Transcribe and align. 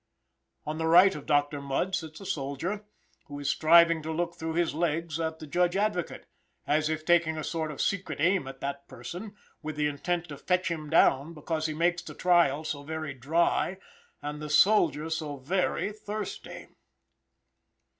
On 0.65 0.79
the 0.79 0.87
right 0.87 1.13
of 1.13 1.27
Doctor 1.27 1.61
Mudd 1.61 1.93
sits 1.93 2.19
a 2.19 2.25
soldier, 2.25 2.87
who 3.25 3.37
is 3.39 3.51
striving 3.51 4.01
to 4.01 4.11
look 4.11 4.33
through 4.33 4.55
his 4.55 4.73
legs 4.73 5.19
at 5.19 5.37
the 5.37 5.45
judge 5.45 5.77
advocate, 5.77 6.25
as 6.65 6.89
if 6.89 7.05
taking 7.05 7.37
a 7.37 7.43
sort 7.43 7.69
of 7.69 7.79
secret 7.79 8.19
aim 8.19 8.47
at 8.47 8.61
that 8.61 8.87
person, 8.87 9.35
with 9.61 9.75
the 9.75 9.85
intent 9.85 10.27
to 10.29 10.37
fetch 10.39 10.71
him 10.71 10.89
down, 10.89 11.35
because 11.35 11.67
he 11.67 11.75
makes 11.75 12.01
the 12.01 12.15
trial 12.15 12.63
so 12.63 12.81
very 12.81 13.13
dry, 13.13 13.77
and 14.23 14.41
the 14.41 14.49
soldier 14.49 15.07
so 15.11 15.37
very 15.37 15.91
thirsty. 15.91 16.69